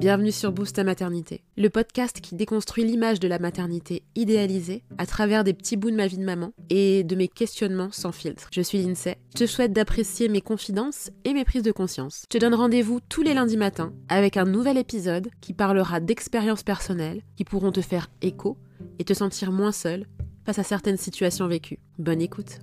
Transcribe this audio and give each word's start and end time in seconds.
Bienvenue 0.00 0.32
sur 0.32 0.50
Boost 0.50 0.76
ta 0.76 0.82
maternité, 0.82 1.42
le 1.58 1.68
podcast 1.68 2.22
qui 2.22 2.34
déconstruit 2.34 2.84
l'image 2.84 3.20
de 3.20 3.28
la 3.28 3.38
maternité 3.38 4.02
idéalisée 4.16 4.82
à 4.96 5.04
travers 5.04 5.44
des 5.44 5.52
petits 5.52 5.76
bouts 5.76 5.90
de 5.90 5.96
ma 5.96 6.06
vie 6.06 6.16
de 6.16 6.24
maman 6.24 6.54
et 6.70 7.04
de 7.04 7.14
mes 7.14 7.28
questionnements 7.28 7.90
sans 7.92 8.10
filtre. 8.10 8.48
Je 8.50 8.62
suis 8.62 8.78
Lindsay, 8.78 9.18
je 9.34 9.40
te 9.40 9.46
souhaite 9.46 9.74
d'apprécier 9.74 10.30
mes 10.30 10.40
confidences 10.40 11.10
et 11.24 11.34
mes 11.34 11.44
prises 11.44 11.62
de 11.62 11.70
conscience. 11.70 12.22
Je 12.32 12.38
te 12.38 12.42
donne 12.42 12.54
rendez-vous 12.54 13.00
tous 13.10 13.20
les 13.20 13.34
lundis 13.34 13.58
matins 13.58 13.92
avec 14.08 14.38
un 14.38 14.46
nouvel 14.46 14.78
épisode 14.78 15.28
qui 15.42 15.52
parlera 15.52 16.00
d'expériences 16.00 16.62
personnelles 16.62 17.20
qui 17.36 17.44
pourront 17.44 17.70
te 17.70 17.82
faire 17.82 18.08
écho 18.22 18.56
et 18.98 19.04
te 19.04 19.12
sentir 19.12 19.52
moins 19.52 19.70
seul 19.70 20.06
face 20.46 20.58
à 20.58 20.62
certaines 20.62 20.96
situations 20.96 21.46
vécues. 21.46 21.78
Bonne 21.98 22.22
écoute. 22.22 22.60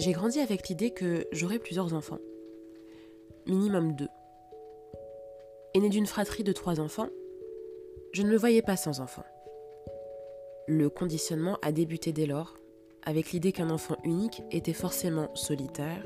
J'ai 0.00 0.12
grandi 0.12 0.40
avec 0.40 0.66
l'idée 0.70 0.92
que 0.92 1.26
j'aurais 1.30 1.58
plusieurs 1.58 1.92
enfants. 1.92 2.20
Minimum 3.46 3.94
deux. 3.94 4.08
Aîné 5.74 5.90
d'une 5.90 6.06
fratrie 6.06 6.42
de 6.42 6.52
trois 6.52 6.80
enfants, 6.80 7.10
je 8.12 8.22
ne 8.22 8.30
me 8.30 8.38
voyais 8.38 8.62
pas 8.62 8.78
sans 8.78 9.00
enfants. 9.00 9.26
Le 10.66 10.88
conditionnement 10.88 11.58
a 11.60 11.70
débuté 11.70 12.12
dès 12.14 12.24
lors, 12.24 12.56
avec 13.02 13.32
l'idée 13.32 13.52
qu'un 13.52 13.68
enfant 13.68 13.98
unique 14.02 14.42
était 14.50 14.72
forcément 14.72 15.28
solitaire, 15.34 16.02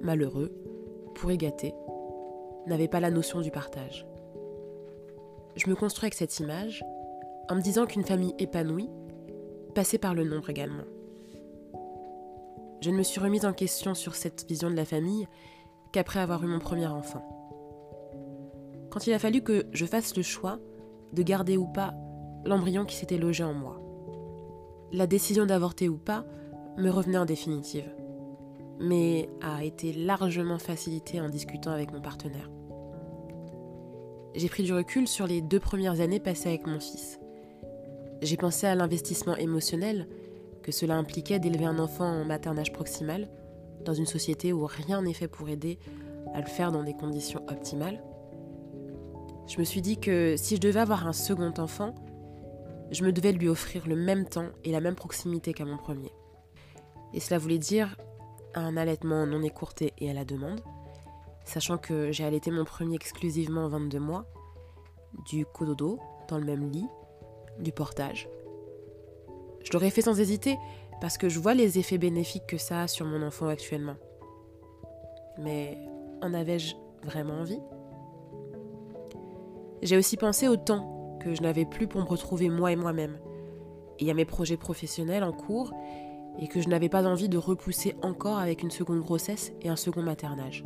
malheureux, 0.00 0.50
pourri 1.14 1.38
gâté, 1.38 1.74
n'avait 2.66 2.88
pas 2.88 2.98
la 2.98 3.12
notion 3.12 3.40
du 3.40 3.52
partage. 3.52 4.04
Je 5.54 5.70
me 5.70 5.76
construis 5.76 6.06
avec 6.06 6.14
cette 6.14 6.40
image 6.40 6.82
en 7.48 7.54
me 7.54 7.62
disant 7.62 7.86
qu'une 7.86 8.04
famille 8.04 8.34
épanouie 8.40 8.90
passait 9.76 9.98
par 9.98 10.14
le 10.14 10.24
nombre 10.24 10.50
également 10.50 10.97
je 12.80 12.90
ne 12.90 12.96
me 12.96 13.02
suis 13.02 13.20
remise 13.20 13.44
en 13.44 13.52
question 13.52 13.94
sur 13.94 14.14
cette 14.14 14.46
vision 14.48 14.70
de 14.70 14.76
la 14.76 14.84
famille 14.84 15.26
qu'après 15.92 16.20
avoir 16.20 16.42
eu 16.44 16.46
mon 16.46 16.58
premier 16.58 16.86
enfant. 16.86 17.22
Quand 18.90 19.06
il 19.06 19.12
a 19.12 19.18
fallu 19.18 19.42
que 19.42 19.66
je 19.72 19.86
fasse 19.86 20.16
le 20.16 20.22
choix 20.22 20.58
de 21.12 21.22
garder 21.22 21.56
ou 21.56 21.66
pas 21.66 21.94
l'embryon 22.44 22.84
qui 22.84 22.96
s'était 22.96 23.18
logé 23.18 23.44
en 23.44 23.54
moi. 23.54 23.80
La 24.92 25.06
décision 25.06 25.46
d'avorter 25.46 25.88
ou 25.88 25.96
pas 25.96 26.24
me 26.76 26.90
revenait 26.90 27.18
en 27.18 27.24
définitive, 27.24 27.90
mais 28.80 29.28
a 29.42 29.64
été 29.64 29.92
largement 29.92 30.58
facilitée 30.58 31.20
en 31.20 31.28
discutant 31.28 31.72
avec 31.72 31.92
mon 31.92 32.00
partenaire. 32.00 32.50
J'ai 34.34 34.48
pris 34.48 34.62
du 34.62 34.72
recul 34.72 35.08
sur 35.08 35.26
les 35.26 35.40
deux 35.40 35.60
premières 35.60 36.00
années 36.00 36.20
passées 36.20 36.48
avec 36.48 36.66
mon 36.66 36.78
fils. 36.78 37.18
J'ai 38.22 38.36
pensé 38.36 38.66
à 38.66 38.74
l'investissement 38.74 39.36
émotionnel 39.36 40.08
cela 40.72 40.96
impliquait 40.96 41.38
d'élever 41.38 41.64
un 41.64 41.78
enfant 41.78 42.06
en 42.06 42.24
maternage 42.24 42.72
proximal, 42.72 43.28
dans 43.84 43.94
une 43.94 44.06
société 44.06 44.52
où 44.52 44.66
rien 44.66 45.02
n'est 45.02 45.14
fait 45.14 45.28
pour 45.28 45.48
aider 45.48 45.78
à 46.34 46.40
le 46.40 46.46
faire 46.46 46.72
dans 46.72 46.82
des 46.82 46.94
conditions 46.94 47.42
optimales. 47.48 48.02
Je 49.46 49.58
me 49.58 49.64
suis 49.64 49.80
dit 49.80 49.98
que 49.98 50.34
si 50.36 50.56
je 50.56 50.60
devais 50.60 50.80
avoir 50.80 51.06
un 51.06 51.12
second 51.12 51.52
enfant, 51.58 51.94
je 52.90 53.04
me 53.04 53.12
devais 53.12 53.32
lui 53.32 53.48
offrir 53.48 53.86
le 53.86 53.96
même 53.96 54.26
temps 54.26 54.48
et 54.64 54.72
la 54.72 54.80
même 54.80 54.94
proximité 54.94 55.52
qu'à 55.52 55.64
mon 55.64 55.76
premier. 55.76 56.12
Et 57.14 57.20
cela 57.20 57.38
voulait 57.38 57.58
dire 57.58 57.96
un 58.54 58.76
allaitement 58.76 59.26
non 59.26 59.42
écourté 59.42 59.92
et 59.98 60.10
à 60.10 60.14
la 60.14 60.24
demande, 60.24 60.60
sachant 61.44 61.78
que 61.78 62.12
j'ai 62.12 62.24
allaité 62.24 62.50
mon 62.50 62.64
premier 62.64 62.96
exclusivement 62.96 63.68
22 63.68 63.98
mois, 63.98 64.26
du 65.30 65.46
cododo 65.46 65.98
dans 66.28 66.38
le 66.38 66.44
même 66.44 66.70
lit, 66.70 66.86
du 67.58 67.72
portage, 67.72 68.28
je 69.64 69.72
l'aurais 69.72 69.90
fait 69.90 70.02
sans 70.02 70.18
hésiter 70.18 70.56
parce 71.00 71.18
que 71.18 71.28
je 71.28 71.38
vois 71.38 71.54
les 71.54 71.78
effets 71.78 71.98
bénéfiques 71.98 72.46
que 72.46 72.58
ça 72.58 72.82
a 72.82 72.88
sur 72.88 73.06
mon 73.06 73.22
enfant 73.22 73.48
actuellement. 73.48 73.96
Mais 75.38 75.78
en 76.22 76.34
avais-je 76.34 76.74
vraiment 77.04 77.34
envie? 77.34 77.60
J'ai 79.82 79.96
aussi 79.96 80.16
pensé 80.16 80.48
au 80.48 80.56
temps 80.56 81.18
que 81.20 81.34
je 81.34 81.42
n'avais 81.42 81.64
plus 81.64 81.86
pour 81.86 82.00
me 82.00 82.06
retrouver 82.06 82.48
moi 82.48 82.72
et 82.72 82.76
moi-même, 82.76 83.18
et 84.00 84.10
à 84.10 84.14
mes 84.14 84.24
projets 84.24 84.56
professionnels 84.56 85.22
en 85.22 85.32
cours, 85.32 85.72
et 86.40 86.48
que 86.48 86.60
je 86.60 86.68
n'avais 86.68 86.88
pas 86.88 87.06
envie 87.06 87.28
de 87.28 87.38
repousser 87.38 87.96
encore 88.02 88.38
avec 88.38 88.62
une 88.62 88.70
seconde 88.70 89.00
grossesse 89.00 89.52
et 89.60 89.68
un 89.68 89.76
second 89.76 90.02
maternage. 90.02 90.64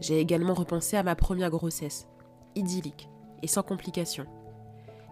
J'ai 0.00 0.18
également 0.18 0.54
repensé 0.54 0.96
à 0.96 1.02
ma 1.04 1.14
première 1.14 1.50
grossesse, 1.50 2.08
idyllique 2.56 3.08
et 3.42 3.46
sans 3.46 3.62
complications 3.62 4.26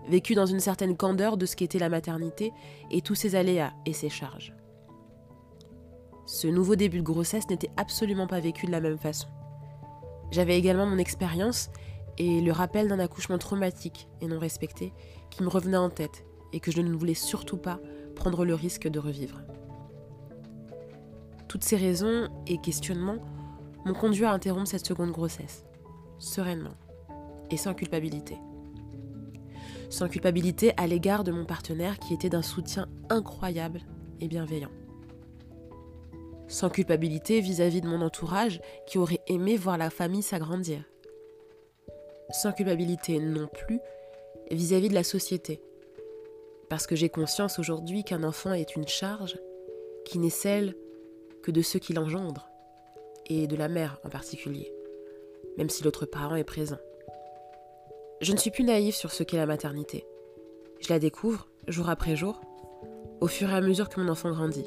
vécu 0.09 0.35
dans 0.35 0.47
une 0.47 0.61
certaine 0.61 0.97
candeur 0.97 1.37
de 1.37 1.47
ce 1.47 1.57
qu'était 1.57 1.79
la 1.79 1.89
maternité 1.89 2.53
et 2.91 3.03
tous 3.03 3.15
ses 3.15 3.35
aléas 3.35 3.73
et 3.87 3.93
ses 3.93 4.09
charges. 4.09 4.55
Ce 6.27 6.47
nouveau 6.47 6.77
début 6.77 6.99
de 6.99 7.03
grossesse 7.03 7.49
n'était 7.51 7.71
absolument 7.77 8.27
pas 8.27 8.41
vécu 8.41 8.67
de 8.67 8.71
la 8.71 8.81
même 8.81 8.99
façon. 8.99 9.29
J'avais 10.31 10.59
également 10.59 10.87
mon 10.87 10.99
expérience 10.99 11.71
et 12.19 12.41
le 12.41 12.53
rappel 12.53 12.89
d'un 12.89 13.01
accouchement 13.01 13.39
traumatique 13.39 14.09
et 14.21 14.27
non 14.27 14.39
respecté 14.39 14.93
qui 15.31 15.43
me 15.43 15.49
revenait 15.49 15.77
en 15.77 15.91
tête 15.91 16.25
et 16.53 16.61
que 16.61 16.71
je 16.71 16.83
ne 16.83 16.95
voulais 16.95 17.15
surtout 17.15 17.57
pas 17.57 17.81
prendre 18.15 18.45
le 18.45 18.55
risque 18.55 18.89
de 18.89 18.99
revivre. 18.99 19.41
Toutes 21.49 21.65
ces 21.65 21.77
raisons 21.77 22.29
et 22.47 22.59
questionnements 22.59 23.19
m'ont 23.85 23.95
conduit 23.95 24.25
à 24.25 24.33
interrompre 24.33 24.69
cette 24.69 24.87
seconde 24.87 25.11
grossesse, 25.11 25.65
sereinement 26.19 26.77
et 27.51 27.57
sans 27.57 27.75
culpabilité 27.75 28.37
sans 29.91 30.09
culpabilité 30.09 30.73
à 30.77 30.87
l'égard 30.87 31.25
de 31.25 31.33
mon 31.33 31.45
partenaire 31.45 31.99
qui 31.99 32.15
était 32.15 32.31
d'un 32.31 32.43
soutien 32.43 32.89
incroyable 33.11 33.81
et 34.21 34.29
bienveillant. 34.29 34.71
Sans 36.49 36.71
culpabilité 36.71 37.41
vis-à-vis 37.41 37.81
de 37.81 37.89
mon 37.89 38.01
entourage 38.01 38.61
qui 38.87 38.99
aurait 38.99 39.21
aimé 39.27 39.57
voir 39.57 39.77
la 39.77 39.91
famille 39.91 40.23
s'agrandir. 40.23 40.83
Sans 42.31 42.53
culpabilité 42.53 43.19
non 43.19 43.49
plus 43.49 43.81
vis-à-vis 44.51 44.89
de 44.89 44.95
la 44.95 45.05
société. 45.05 45.61
Parce 46.69 46.87
que 46.87 46.97
j'ai 46.97 47.09
conscience 47.09 47.59
aujourd'hui 47.59 48.05
qu'un 48.05 48.23
enfant 48.23 48.53
est 48.53 48.77
une 48.77 48.89
charge 48.89 49.39
qui 50.05 50.19
n'est 50.19 50.31
celle 50.31 50.75
que 51.43 51.51
de 51.51 51.63
ceux 51.63 51.79
qui 51.79 51.93
l'engendrent, 51.93 52.49
et 53.31 53.47
de 53.47 53.57
la 53.57 53.69
mère 53.69 53.99
en 54.05 54.09
particulier, 54.09 54.73
même 55.57 55.71
si 55.71 55.83
l'autre 55.83 56.05
parent 56.05 56.37
est 56.37 56.45
présent. 56.45 56.79
Je 58.21 58.33
ne 58.33 58.37
suis 58.37 58.51
plus 58.51 58.65
naïve 58.65 58.95
sur 58.95 59.13
ce 59.13 59.23
qu'est 59.23 59.39
la 59.39 59.47
maternité. 59.47 60.05
Je 60.81 60.93
la 60.93 60.99
découvre, 60.99 61.49
jour 61.69 61.89
après 61.89 62.17
jour, 62.17 62.43
au 63.23 63.27
fur 63.27 63.49
et 63.49 63.55
à 63.55 63.63
mesure 63.63 63.89
que 63.89 63.99
mon 63.99 64.11
enfant 64.11 64.31
grandit. 64.31 64.67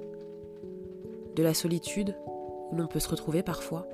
De 1.36 1.44
la 1.44 1.54
solitude, 1.54 2.16
où 2.72 2.76
l'on 2.76 2.88
peut 2.88 3.00
se 3.00 3.10
retrouver 3.10 3.44
parfois, 3.44 3.88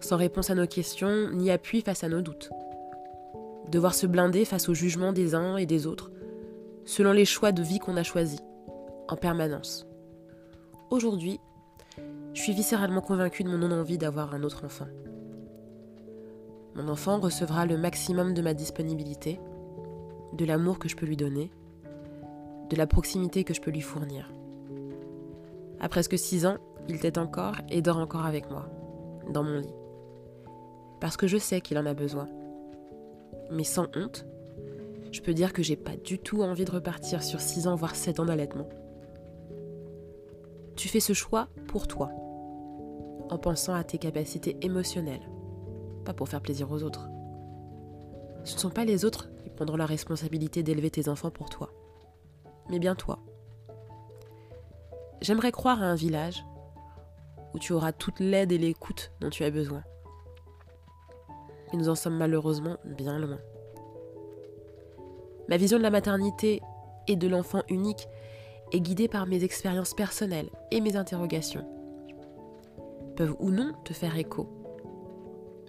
sans 0.00 0.18
réponse 0.18 0.50
à 0.50 0.54
nos 0.54 0.66
questions 0.66 1.30
ni 1.32 1.50
appui 1.50 1.80
face 1.80 2.04
à 2.04 2.10
nos 2.10 2.20
doutes. 2.20 2.50
Devoir 3.70 3.94
se 3.94 4.06
blinder 4.06 4.44
face 4.44 4.68
au 4.68 4.74
jugement 4.74 5.14
des 5.14 5.34
uns 5.34 5.56
et 5.56 5.64
des 5.64 5.86
autres, 5.86 6.12
selon 6.84 7.12
les 7.12 7.24
choix 7.24 7.52
de 7.52 7.62
vie 7.62 7.78
qu'on 7.78 7.96
a 7.96 8.02
choisis, 8.02 8.40
en 9.08 9.16
permanence. 9.16 9.86
Aujourd'hui, 10.90 11.40
je 12.34 12.42
suis 12.42 12.52
viscéralement 12.52 13.00
convaincue 13.00 13.44
de 13.44 13.48
mon 13.48 13.56
non-envie 13.56 13.96
d'avoir 13.96 14.34
un 14.34 14.42
autre 14.42 14.66
enfant. 14.66 14.88
Mon 16.74 16.88
enfant 16.88 17.20
recevra 17.20 17.66
le 17.66 17.78
maximum 17.78 18.34
de 18.34 18.42
ma 18.42 18.52
disponibilité, 18.52 19.38
de 20.32 20.44
l'amour 20.44 20.78
que 20.78 20.88
je 20.88 20.96
peux 20.96 21.06
lui 21.06 21.16
donner, 21.16 21.52
de 22.68 22.76
la 22.76 22.86
proximité 22.86 23.44
que 23.44 23.54
je 23.54 23.60
peux 23.60 23.70
lui 23.70 23.80
fournir. 23.80 24.32
À 25.80 25.88
presque 25.88 26.18
six 26.18 26.46
ans, 26.46 26.56
il 26.88 26.98
t'est 26.98 27.18
encore 27.18 27.56
et 27.70 27.80
dort 27.80 27.98
encore 27.98 28.26
avec 28.26 28.50
moi, 28.50 28.68
dans 29.30 29.44
mon 29.44 29.58
lit. 29.58 29.74
Parce 31.00 31.16
que 31.16 31.26
je 31.26 31.38
sais 31.38 31.60
qu'il 31.60 31.78
en 31.78 31.86
a 31.86 31.94
besoin. 31.94 32.26
Mais 33.50 33.64
sans 33.64 33.86
honte, 33.94 34.26
je 35.12 35.20
peux 35.20 35.34
dire 35.34 35.52
que 35.52 35.62
j'ai 35.62 35.76
pas 35.76 35.96
du 35.96 36.18
tout 36.18 36.42
envie 36.42 36.64
de 36.64 36.72
repartir 36.72 37.22
sur 37.22 37.40
six 37.40 37.68
ans, 37.68 37.76
voire 37.76 37.94
sept 37.94 38.18
ans 38.18 38.24
d'allaitement. 38.24 38.68
Tu 40.74 40.88
fais 40.88 41.00
ce 41.00 41.12
choix 41.12 41.48
pour 41.68 41.86
toi, 41.86 42.10
en 43.30 43.38
pensant 43.38 43.74
à 43.74 43.84
tes 43.84 43.98
capacités 43.98 44.56
émotionnelles, 44.62 45.28
pas 46.04 46.14
pour 46.14 46.28
faire 46.28 46.40
plaisir 46.40 46.70
aux 46.70 46.82
autres. 46.82 47.08
Ce 48.44 48.54
ne 48.54 48.60
sont 48.60 48.70
pas 48.70 48.84
les 48.84 49.04
autres 49.04 49.28
qui 49.42 49.50
prendront 49.50 49.76
la 49.76 49.86
responsabilité 49.86 50.62
d'élever 50.62 50.90
tes 50.90 51.08
enfants 51.08 51.30
pour 51.30 51.48
toi, 51.50 51.70
mais 52.70 52.78
bien 52.78 52.94
toi. 52.94 53.18
J'aimerais 55.20 55.52
croire 55.52 55.82
à 55.82 55.86
un 55.86 55.94
village 55.94 56.44
où 57.54 57.58
tu 57.58 57.72
auras 57.72 57.92
toute 57.92 58.20
l'aide 58.20 58.52
et 58.52 58.58
l'écoute 58.58 59.12
dont 59.20 59.30
tu 59.30 59.44
as 59.44 59.50
besoin. 59.50 59.82
Mais 61.72 61.78
nous 61.78 61.88
en 61.88 61.94
sommes 61.94 62.16
malheureusement 62.16 62.76
bien 62.84 63.18
loin. 63.18 63.38
Ma 65.48 65.56
vision 65.56 65.78
de 65.78 65.82
la 65.82 65.90
maternité 65.90 66.60
et 67.06 67.16
de 67.16 67.28
l'enfant 67.28 67.62
unique 67.68 68.08
est 68.72 68.80
guidée 68.80 69.08
par 69.08 69.26
mes 69.26 69.44
expériences 69.44 69.94
personnelles 69.94 70.50
et 70.70 70.80
mes 70.80 70.96
interrogations. 70.96 71.66
Peuvent 73.16 73.36
ou 73.38 73.50
non 73.50 73.72
te 73.84 73.92
faire 73.92 74.16
écho 74.16 74.63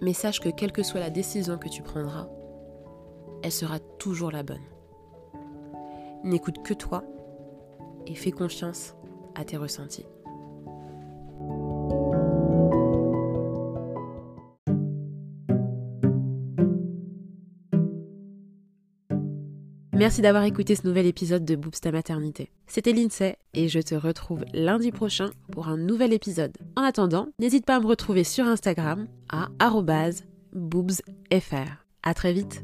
mais 0.00 0.12
sache 0.12 0.40
que 0.40 0.48
quelle 0.48 0.72
que 0.72 0.82
soit 0.82 1.00
la 1.00 1.10
décision 1.10 1.58
que 1.58 1.68
tu 1.68 1.82
prendras, 1.82 2.28
elle 3.42 3.52
sera 3.52 3.78
toujours 3.78 4.30
la 4.30 4.42
bonne. 4.42 4.64
N'écoute 6.24 6.62
que 6.62 6.74
toi 6.74 7.04
et 8.06 8.14
fais 8.14 8.32
confiance 8.32 8.94
à 9.34 9.44
tes 9.44 9.56
ressentis. 9.56 10.06
Merci 19.96 20.20
d'avoir 20.20 20.44
écouté 20.44 20.76
ce 20.76 20.86
nouvel 20.86 21.06
épisode 21.06 21.46
de 21.46 21.56
Boobs 21.56 21.80
ta 21.80 21.90
maternité. 21.90 22.50
C'était 22.66 22.92
Lindsay 22.92 23.38
et 23.54 23.68
je 23.68 23.80
te 23.80 23.94
retrouve 23.94 24.44
lundi 24.52 24.92
prochain 24.92 25.30
pour 25.56 25.68
un 25.68 25.78
nouvel 25.78 26.12
épisode. 26.12 26.54
En 26.76 26.82
attendant, 26.82 27.28
n'hésite 27.38 27.64
pas 27.64 27.76
à 27.76 27.80
me 27.80 27.86
retrouver 27.86 28.24
sur 28.24 28.44
Instagram 28.44 29.06
à 29.30 29.48
boobsfr. 30.52 31.82
À 32.02 32.12
très 32.12 32.34
vite. 32.34 32.62